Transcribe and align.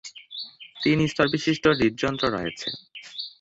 তিন-স্তরবিশিষ্ট 0.77 1.63
হৃদযন্ত্র 1.79 2.25
রয়েছে। 2.27 2.67